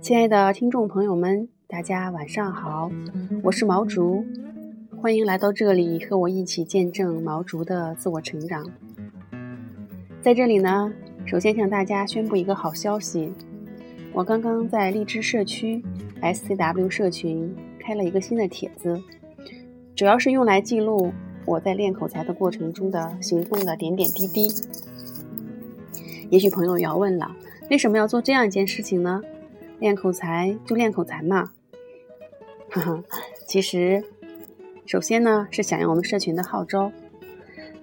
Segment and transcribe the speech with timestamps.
[0.00, 2.90] 亲爱的听众朋友们，大家晚上好，
[3.42, 4.22] 我是毛竹，
[5.00, 8.66] 欢迎来到这里和我一起见证毛竹的自我成长。
[10.20, 10.92] 在这里呢，
[11.24, 13.32] 首先向大家宣布一个好消息，
[14.12, 15.82] 我刚刚在荔枝社区
[16.20, 19.00] SCW 社群开了一个新的帖子，
[19.96, 21.12] 主要是用来记录
[21.46, 24.48] 我在练口才的过程中的行动的点点滴滴。
[26.30, 27.36] 也许朋友要问了，
[27.70, 29.22] 为什么要做这样一件事情呢？
[29.78, 31.50] 练口才就练口才嘛，
[32.70, 33.04] 哈哈。
[33.46, 34.02] 其实，
[34.86, 36.90] 首先呢是响应我们社群的号召。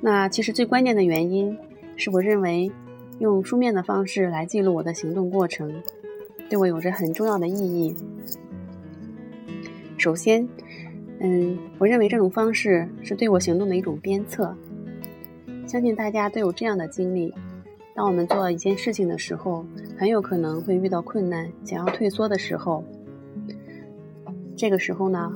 [0.00, 1.58] 那其实最关键的原因
[1.96, 2.72] 是我认为，
[3.18, 5.82] 用书面的方式来记录我的行动过程，
[6.48, 7.94] 对我有着很重要的意义。
[9.98, 10.48] 首先，
[11.20, 14.54] 嗯，我认为这种方式是对我行动的一种鞭策。
[15.66, 17.32] 相信大家都有这样的经历。
[17.94, 19.64] 当我们做一件事情的时候，
[19.98, 22.82] 很有可能会遇到困难，想要退缩的时候，
[24.56, 25.32] 这个时候呢，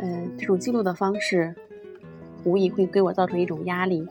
[0.00, 1.54] 嗯，这种记录的方式，
[2.44, 4.06] 无疑会给我造成一种压力，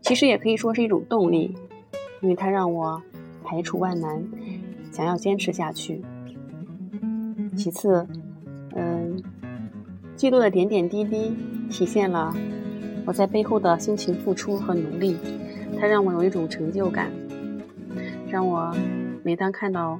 [0.00, 1.54] 其实也可以说是一种动力，
[2.22, 3.02] 因为它让我
[3.44, 4.24] 排除万难，
[4.90, 6.02] 想要坚持下去。
[7.54, 8.06] 其次，
[8.74, 9.22] 嗯，
[10.16, 11.32] 记录的点点滴滴，
[11.68, 12.32] 体现了
[13.04, 15.16] 我在背后的辛勤付出和努力。
[15.80, 17.10] 它让我有一种成就感，
[18.28, 18.72] 让我
[19.24, 19.98] 每当看到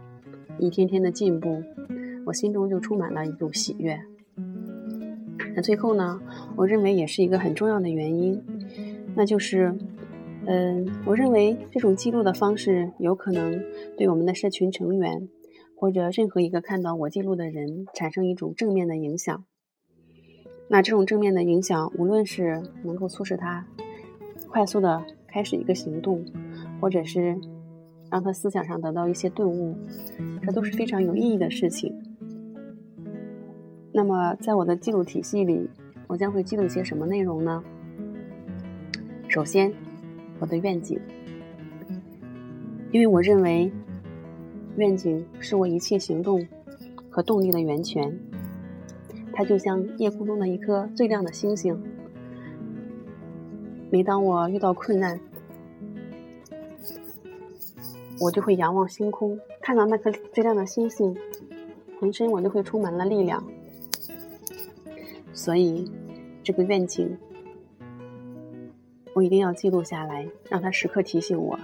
[0.58, 1.60] 一天天的进步，
[2.24, 3.98] 我心中就充满了一种喜悦。
[5.56, 6.20] 那最后呢，
[6.54, 8.40] 我认为也是一个很重要的原因，
[9.16, 9.74] 那就是，
[10.46, 13.60] 嗯，我认为这种记录的方式有可能
[13.96, 15.28] 对我们的社群成员
[15.74, 19.44] 或者任何一个看到我记录的人产生一种正面的影响。
[20.72, 23.62] 那这种正面的影响，无论是能够促使他
[24.48, 25.04] 快速的。
[25.26, 26.22] 开始一个行动，
[26.78, 27.34] 或者是
[28.10, 29.74] 让他思想上得到一些顿悟，
[30.42, 31.90] 这都是非常有意义的事情。
[33.94, 35.70] 那么，在我的记录体系里，
[36.06, 37.64] 我将会记录些什么内容呢？
[39.26, 39.72] 首先，
[40.38, 41.00] 我的愿景，
[42.90, 43.72] 因为我认为
[44.76, 46.46] 愿景是我一切行动
[47.08, 48.14] 和动力的源泉，
[49.32, 51.80] 它就像夜空中的一颗最亮的星星。
[53.90, 55.20] 每当我遇到困难，
[58.20, 61.16] 我就会仰望星空，看到那颗最亮的星星，
[62.00, 63.42] 浑身我就会充满了力量。
[65.32, 65.90] 所以，
[66.42, 67.18] 这个愿景
[69.14, 71.58] 我一定要记录下来，让它时刻提醒我，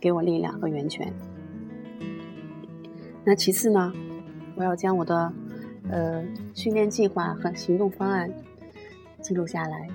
[0.00, 1.12] 给我力量和源泉。
[3.24, 3.92] 那其次呢，
[4.56, 5.32] 我要将我的
[5.92, 8.32] 呃训练计划和行动方案
[9.20, 9.88] 记录下来。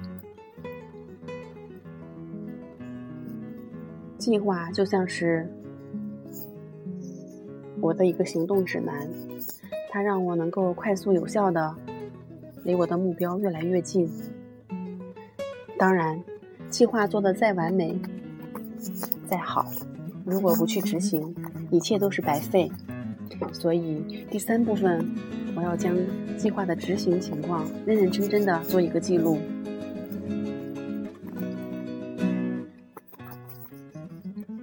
[4.18, 5.52] 计划就像是
[7.82, 9.10] 我的一个行动指南，
[9.90, 11.76] 它让我能够快速有效的
[12.64, 14.08] 离我的目标越来越近。
[15.80, 16.22] 当然，
[16.70, 18.00] 计划做的再完美、
[19.28, 19.66] 再好，
[20.26, 21.34] 如果不去执行，
[21.72, 22.70] 一切都是白费。
[23.54, 25.06] 所以，第三部分
[25.56, 25.96] 我要将
[26.38, 29.38] 计划的执行情况认认真真的做一个记录。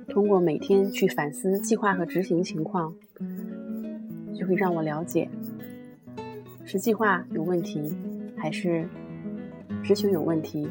[0.08, 2.94] 通过每天去反思计划和执行情况，
[4.38, 5.28] 就会让我了解
[6.64, 7.92] 是计划有问题，
[8.36, 8.88] 还是
[9.82, 10.68] 执行有问题，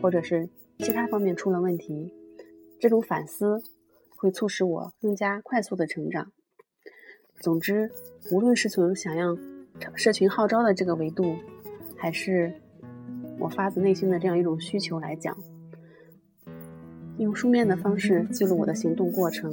[0.00, 2.12] 或者是其他方面出了问题。
[2.78, 3.60] 这种反思
[4.16, 6.30] 会促使我更加快速的成长。
[7.40, 7.90] 总之，
[8.32, 9.36] 无论是从想要
[9.94, 11.36] 社群号召的这个维度，
[11.96, 12.52] 还是
[13.38, 15.36] 我发自内心的这样一种需求来讲。
[17.18, 19.52] 用书面的方式记录我的行动过程，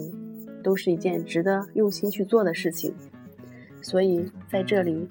[0.63, 2.93] 都是一件值得用心去做的事情。
[3.81, 5.07] 所以在这里，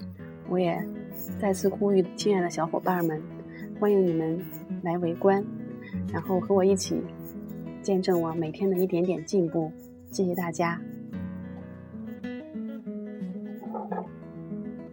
[0.49, 0.85] 我也
[1.41, 3.23] 再次呼吁亲爱的小伙伴们，
[3.79, 4.41] 欢迎你们
[4.83, 5.45] 来围观，
[6.13, 7.01] 然后和我一起
[7.83, 9.71] 见证我每天的一点点进步。
[10.11, 10.81] 谢谢大家。